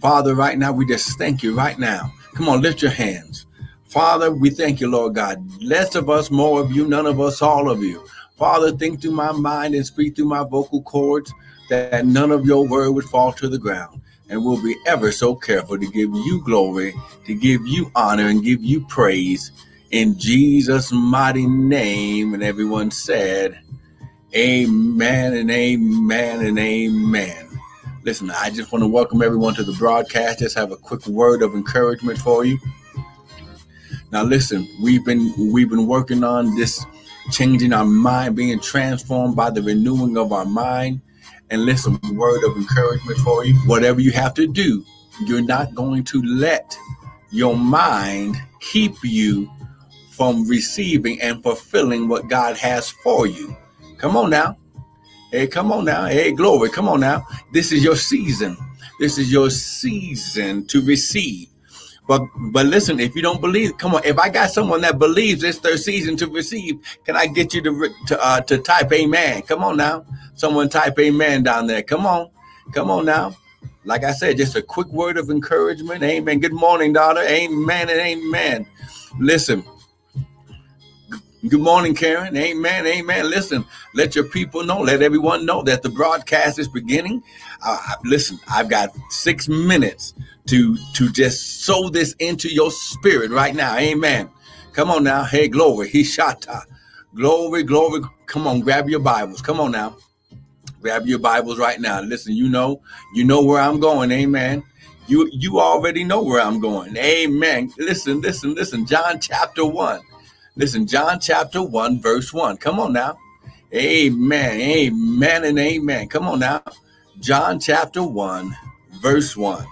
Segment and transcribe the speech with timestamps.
[0.00, 2.12] Father, right now, we just thank you right now.
[2.34, 3.46] Come on, lift your hands.
[3.86, 5.44] Father, we thank you, Lord God.
[5.60, 8.06] Less of us, more of you, none of us, all of you.
[8.36, 11.32] Father, think through my mind and speak through my vocal cords
[11.70, 14.00] that none of your word would fall to the ground.
[14.28, 16.94] And we'll be ever so careful to give you glory,
[17.26, 19.50] to give you honor, and give you praise
[19.90, 22.34] in Jesus' mighty name.
[22.34, 23.58] And everyone said,
[24.36, 27.47] Amen and amen and amen.
[28.08, 30.38] Listen, I just want to welcome everyone to the broadcast.
[30.38, 32.58] Just have a quick word of encouragement for you.
[34.10, 36.86] Now listen, we've been we've been working on this
[37.30, 41.02] changing our mind, being transformed by the renewing of our mind.
[41.50, 43.52] And listen, word of encouragement for you.
[43.66, 44.82] Whatever you have to do,
[45.26, 46.78] you're not going to let
[47.30, 49.50] your mind keep you
[50.12, 53.54] from receiving and fulfilling what God has for you.
[53.98, 54.56] Come on now.
[55.30, 56.06] Hey, come on now.
[56.06, 56.70] Hey, glory.
[56.70, 57.26] Come on now.
[57.52, 58.56] This is your season.
[58.98, 61.48] This is your season to receive.
[62.08, 64.02] But but listen, if you don't believe, come on.
[64.04, 67.60] If I got someone that believes it's their season to receive, can I get you
[67.62, 69.42] to to, uh, to type Amen?
[69.42, 70.06] Come on now.
[70.34, 71.82] Someone type Amen down there.
[71.82, 72.30] Come on,
[72.72, 73.36] come on now.
[73.84, 76.02] Like I said, just a quick word of encouragement.
[76.02, 76.40] Amen.
[76.40, 77.20] Good morning, daughter.
[77.20, 78.66] Amen and amen.
[79.20, 79.62] Listen.
[81.46, 82.36] Good morning, Karen.
[82.36, 82.86] Amen.
[82.86, 83.30] Amen.
[83.30, 87.22] Listen, let your people know, let everyone know that the broadcast is beginning.
[87.64, 90.14] Uh, listen, I've got six minutes
[90.46, 93.76] to to just sow this into your spirit right now.
[93.76, 94.28] Amen.
[94.72, 95.24] Come on now.
[95.24, 95.88] Hey, glory.
[95.88, 96.46] He shot.
[97.14, 98.02] Glory, glory.
[98.26, 99.40] Come on, grab your Bibles.
[99.40, 99.96] Come on now.
[100.80, 102.00] Grab your Bibles right now.
[102.02, 102.82] Listen, you know,
[103.14, 104.12] you know where I'm going.
[104.12, 104.64] Amen.
[105.08, 106.96] You you already know where I'm going.
[106.96, 107.72] Amen.
[107.78, 108.86] Listen, listen, listen.
[108.86, 110.00] John chapter 1.
[110.58, 112.56] Listen, John chapter 1, verse 1.
[112.56, 113.16] Come on now.
[113.72, 114.60] Amen.
[114.60, 116.08] Amen and amen.
[116.08, 116.60] Come on now.
[117.20, 118.56] John chapter 1,
[119.00, 119.64] verse 1.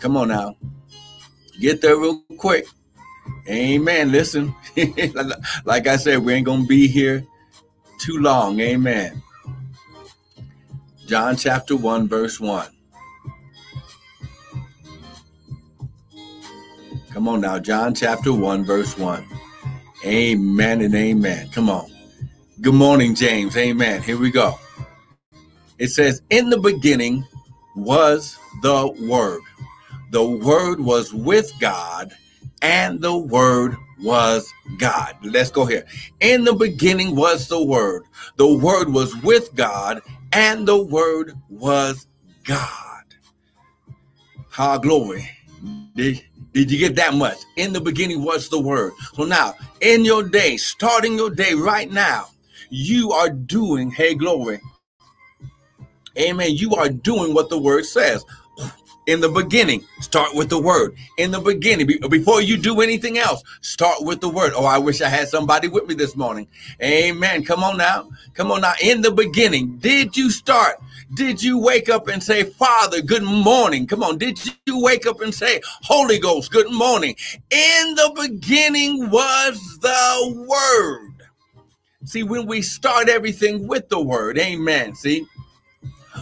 [0.00, 0.56] Come on now.
[1.60, 2.66] Get there real quick.
[3.50, 4.10] Amen.
[4.10, 4.54] Listen,
[5.66, 7.22] like I said, we ain't going to be here
[8.00, 8.58] too long.
[8.60, 9.22] Amen.
[11.06, 12.66] John chapter 1, verse 1.
[17.12, 17.58] Come on now.
[17.58, 19.37] John chapter 1, verse 1.
[20.04, 21.50] Amen and amen.
[21.50, 21.90] Come on.
[22.60, 23.56] Good morning, James.
[23.56, 24.02] Amen.
[24.02, 24.58] Here we go.
[25.78, 27.26] It says, In the beginning
[27.76, 29.42] was the Word
[30.10, 32.12] the Word was with God,
[32.62, 35.14] and the Word was God.
[35.22, 35.84] Let's go here.
[36.20, 38.04] In the beginning was the Word.
[38.36, 40.00] The Word was with God,
[40.32, 42.06] and the Word was
[42.44, 43.04] God.
[44.50, 45.28] How glory.
[46.52, 47.38] Did you get that much?
[47.56, 48.92] In the beginning was the Word.
[49.14, 52.28] So now, in your day, starting your day right now,
[52.70, 54.60] you are doing, hey, glory.
[56.18, 56.54] Amen.
[56.54, 58.24] You are doing what the Word says
[59.08, 60.94] in the beginning, start with the word.
[61.16, 64.52] In the beginning, before you do anything else, start with the word.
[64.54, 66.46] Oh, I wish I had somebody with me this morning.
[66.82, 67.42] Amen.
[67.42, 68.10] Come on now.
[68.34, 68.74] Come on now.
[68.82, 70.76] In the beginning, did you start?
[71.14, 73.86] Did you wake up and say, Father, good morning?
[73.86, 74.18] Come on.
[74.18, 77.16] Did you wake up and say, Holy Ghost, good morning?
[77.50, 81.14] In the beginning was the word.
[82.04, 84.94] See, when we start everything with the word, amen.
[84.94, 85.26] See,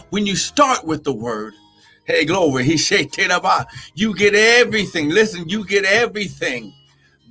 [0.09, 1.53] when you start with the word,
[2.07, 2.63] Hey, glory.
[2.63, 3.45] He shake about.
[3.45, 5.09] Ah, you get everything.
[5.09, 6.73] Listen, you get everything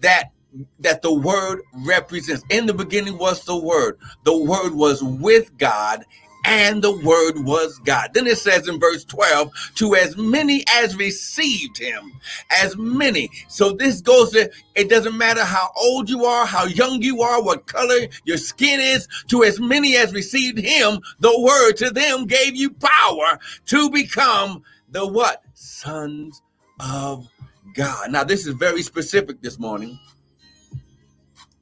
[0.03, 0.33] that
[0.81, 2.45] that the word represents.
[2.51, 3.99] In the beginning was the word.
[4.25, 6.05] The word was with God
[6.47, 8.15] and the word was God.
[8.15, 12.13] Then it says in verse 12, to as many as received him,
[12.51, 13.29] as many.
[13.49, 17.43] So this goes to, it doesn't matter how old you are, how young you are,
[17.43, 22.27] what color your skin is, to as many as received him, the word to them
[22.27, 25.43] gave you power to become the what?
[25.55, 26.43] Sons
[26.79, 27.29] of
[27.75, 28.13] God.
[28.13, 29.99] Now, this is very specific this morning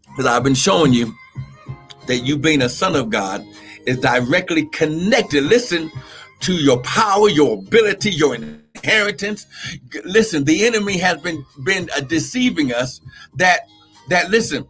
[0.09, 1.15] because I've been showing you
[2.07, 3.45] that you being a son of God
[3.87, 5.45] is directly connected.
[5.45, 5.91] Listen
[6.41, 9.47] to your power, your ability, your inheritance.
[10.05, 13.01] Listen, the enemy has been been uh, deceiving us
[13.37, 13.61] that
[14.09, 14.67] that listen,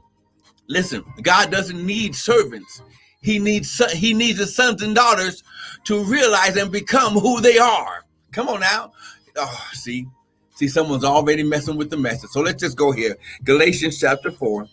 [0.68, 1.04] listen.
[1.22, 2.82] God doesn't need servants.
[3.20, 5.42] He needs he needs his sons and daughters
[5.84, 8.04] to realize and become who they are.
[8.32, 8.92] Come on now.
[9.36, 10.06] Oh, see,
[10.54, 12.30] see, someone's already messing with the message.
[12.30, 13.16] So let's just go here.
[13.42, 14.68] Galatians chapter four.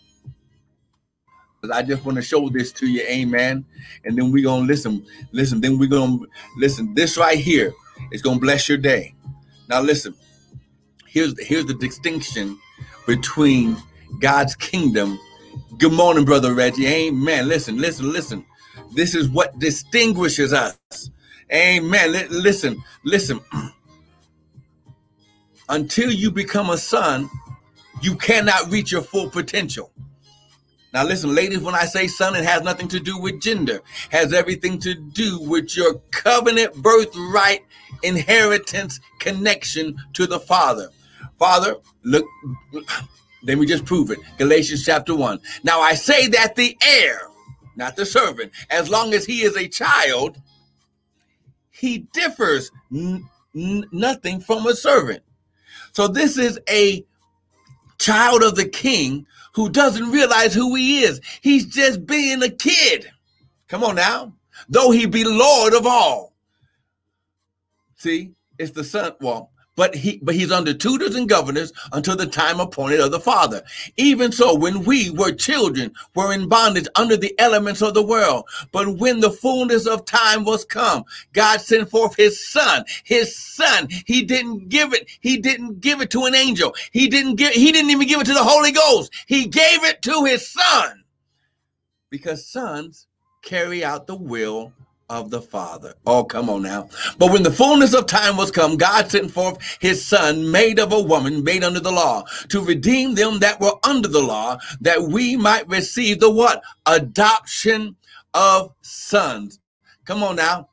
[1.70, 3.64] I just want to show this to you, amen.
[4.04, 6.18] And then we're gonna listen, listen, then we're gonna
[6.56, 6.94] listen.
[6.94, 7.74] This right here
[8.12, 9.14] is gonna bless your day.
[9.68, 10.14] Now listen,
[11.08, 12.58] here's the, here's the distinction
[13.06, 13.76] between
[14.20, 15.18] God's kingdom.
[15.78, 16.86] Good morning, brother Reggie.
[16.86, 17.48] Amen.
[17.48, 18.46] Listen, listen, listen.
[18.94, 20.78] This is what distinguishes us.
[21.52, 22.14] Amen.
[22.14, 23.40] L- listen, listen.
[25.68, 27.30] until you become a son,
[28.02, 29.92] you cannot reach your full potential.
[30.92, 33.80] Now, listen, ladies, when I say son, it has nothing to do with gender,
[34.10, 37.64] has everything to do with your covenant birthright
[38.02, 40.88] inheritance connection to the Father.
[41.38, 42.26] Father, look,
[43.44, 44.18] let me just prove it.
[44.36, 45.40] Galatians chapter 1.
[45.64, 47.22] Now, I say that the heir,
[47.76, 50.38] not the servant, as long as he is a child,
[51.70, 55.22] he differs n- n- nothing from a servant.
[55.92, 57.04] So, this is a
[58.02, 61.20] child of the king who doesn't realize who he is.
[61.40, 63.10] He's just being a kid.
[63.68, 64.34] Come on now.
[64.68, 66.34] Though he be Lord of all.
[67.96, 69.12] See, it's the son.
[69.20, 73.20] Well, but he but he's under tutors and governors until the time appointed of the
[73.20, 73.62] father.
[73.96, 78.44] Even so when we were children were in bondage under the elements of the world.
[78.70, 82.84] But when the fullness of time was come god sent forth his son.
[83.04, 86.74] His son he didn't give it he didn't give it to an angel.
[86.92, 89.12] He didn't give he didn't even give it to the holy ghost.
[89.26, 91.04] He gave it to his son.
[92.10, 93.06] Because sons
[93.42, 94.72] carry out the will
[95.08, 95.94] of the Father.
[96.06, 96.88] Oh, come on now.
[97.18, 100.92] But when the fullness of time was come, God sent forth his Son, made of
[100.92, 105.02] a woman, made under the law, to redeem them that were under the law, that
[105.02, 106.62] we might receive the what?
[106.86, 107.96] Adoption
[108.34, 109.58] of sons.
[110.04, 110.68] Come on now.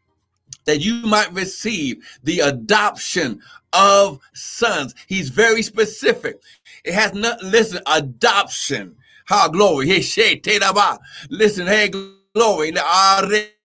[0.66, 3.42] That you might receive the adoption
[3.74, 4.96] of sons.
[5.08, 6.42] He's very specific.
[6.84, 8.96] It has not, listen, adoption.
[9.28, 9.86] Ha, glory.
[11.30, 11.92] Listen, hey,
[12.34, 12.74] glory.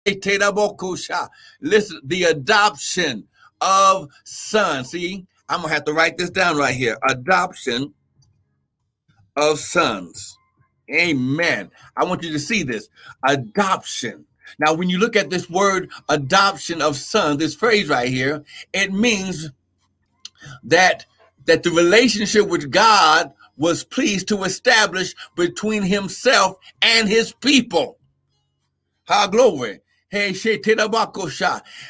[0.06, 3.29] Listen, the adoption
[3.61, 4.91] of sons.
[4.91, 6.99] See, I'm gonna have to write this down right here.
[7.09, 7.95] Adoption
[9.37, 10.37] of sons.
[10.93, 11.71] Amen.
[11.97, 12.89] I want you to see this.
[13.27, 14.27] Adoption.
[14.59, 18.93] Now, when you look at this word adoption of sons, this phrase right here, it
[18.93, 19.51] means
[20.65, 21.06] that
[21.47, 27.99] that the relationship with God was pleased to establish between himself and his people.
[29.06, 29.81] How glory.
[30.15, 30.31] Hey,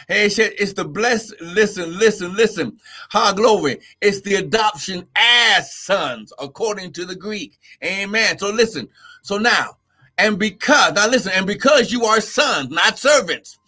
[0.08, 1.34] it's the blessed.
[1.42, 2.80] Listen, listen, listen.
[3.10, 3.80] Ha, glory.
[4.00, 7.58] It's the adoption as sons, according to the Greek.
[7.84, 8.38] Amen.
[8.38, 8.88] So listen.
[9.20, 9.76] So now,
[10.16, 13.58] and because, now listen, and because you are sons, not servants,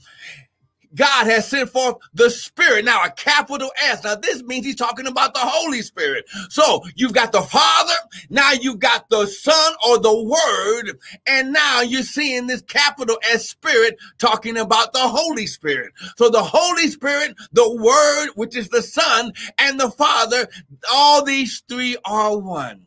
[0.96, 2.84] God has sent forth the Spirit.
[2.84, 4.02] Now, a capital S.
[4.02, 6.24] Now, this means he's talking about the Holy Spirit.
[6.48, 7.94] So, you've got the Father,
[8.30, 13.48] now you've got the Son or the Word, and now you're seeing this capital S
[13.48, 15.92] Spirit talking about the Holy Spirit.
[16.16, 20.48] So, the Holy Spirit, the Word, which is the Son, and the Father,
[20.90, 22.86] all these three are one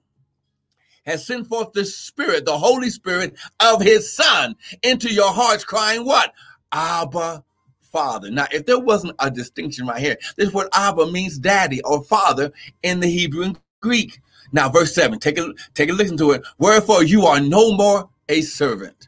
[1.06, 6.06] has sent forth the Spirit, the Holy Spirit of His Son into your hearts, crying,
[6.06, 6.34] What?
[6.72, 7.44] Abba,
[7.92, 8.30] father.
[8.32, 12.52] Now, if there wasn't a distinction right here, this word Abba means daddy or father
[12.84, 14.20] in the Hebrew and Greek.
[14.52, 16.42] Now, verse 7, take a take a listen to it.
[16.58, 19.08] Wherefore you are no more a servant.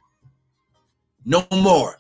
[1.26, 1.98] No more.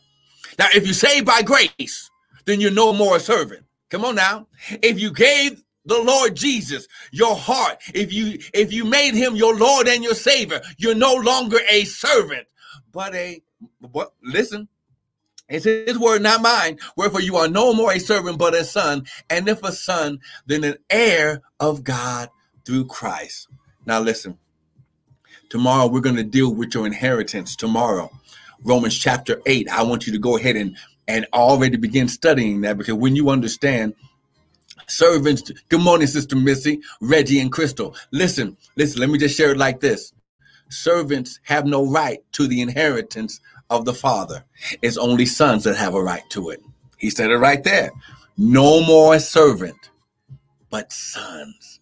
[0.59, 2.09] Now, if you say by grace,
[2.45, 3.63] then you're no more a servant.
[3.89, 4.47] Come on now.
[4.81, 9.57] If you gave the Lord Jesus your heart, if you if you made him your
[9.57, 12.47] Lord and your Savior, you're no longer a servant,
[12.91, 13.41] but a
[13.91, 14.67] what listen,
[15.51, 16.79] it's his word, not mine.
[16.95, 19.05] Wherefore you are no more a servant, but a son.
[19.29, 22.29] And if a son, then an heir of God
[22.65, 23.47] through Christ.
[23.85, 24.37] Now listen.
[25.49, 27.57] Tomorrow we're going to deal with your inheritance.
[27.57, 28.09] Tomorrow,
[28.63, 29.69] Romans chapter 8.
[29.69, 30.77] I want you to go ahead and,
[31.07, 33.93] and already begin studying that because when you understand
[34.87, 37.95] servants, good morning, Sister Missy, Reggie, and Crystal.
[38.11, 40.13] Listen, listen, let me just share it like this.
[40.69, 43.41] Servants have no right to the inheritance
[43.71, 44.43] of the Father.
[44.83, 46.61] It's only sons that have a right to it.
[46.97, 47.91] He said it right there.
[48.37, 49.89] No more servant,
[50.69, 51.79] but sons.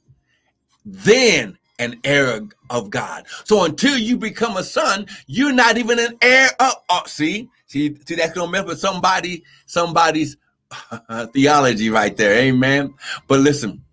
[0.86, 3.26] Then an heir of God.
[3.44, 6.74] So until you become a son, you're not even an heir of.
[6.90, 10.38] Oh, see, see, see, that's gonna mess with somebody, somebody's
[11.34, 12.34] theology right there.
[12.36, 12.94] Amen.
[13.28, 13.84] But listen,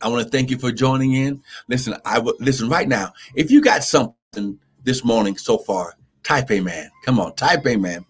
[0.00, 1.42] I want to thank you for joining in.
[1.68, 3.12] Listen, I would listen right now.
[3.34, 6.90] If you got something this morning so far Type A man.
[7.04, 8.04] Come on, type A man.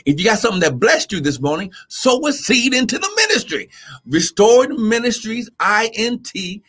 [0.05, 3.69] If you got something that blessed you this morning, sow a seed into the ministry.
[4.05, 6.63] Restored Ministries, INT.org.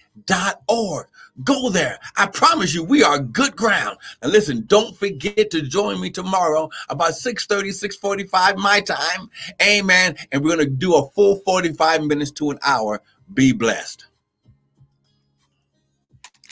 [1.45, 1.99] Go there.
[2.17, 3.97] I promise you, we are good ground.
[4.23, 9.31] And listen, don't forget to join me tomorrow about 6:30, 6:45 my time.
[9.63, 10.17] Amen.
[10.33, 13.01] And we're going to do a full 45 minutes to an hour.
[13.33, 14.07] Be blessed.